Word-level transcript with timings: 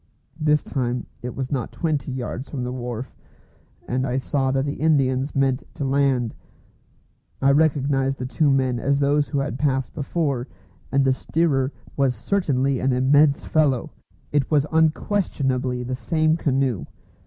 This 0.39 0.63
time 0.63 1.05
it 1.21 1.35
was 1.35 1.51
not 1.51 1.71
twenty 1.71 2.11
yards 2.11 2.49
from 2.49 2.63
the 2.63 2.71
wharf, 2.71 3.15
and 3.87 4.07
I 4.07 4.17
saw 4.17 4.49
that 4.49 4.65
the 4.65 4.81
Indians 4.81 5.35
meant 5.35 5.63
to 5.75 5.85
land. 5.85 6.33
I 7.39 7.51
recognised 7.51 8.17
the 8.17 8.25
two 8.25 8.49
men 8.49 8.79
as 8.79 8.97
those 8.99 9.27
who 9.27 9.37
had 9.37 9.59
passed 9.59 9.93
before, 9.93 10.47
and 10.91 11.05
the 11.05 11.13
steerer 11.13 11.71
was 11.95 12.15
certainly 12.15 12.79
an 12.79 12.93
immense 12.93 13.45
fellow. 13.45 13.91
It 14.31 14.49
was 14.49 14.65
unquestionably 14.71 15.83
the 15.83 15.93
same 15.93 16.35
canoe. 16.35 16.85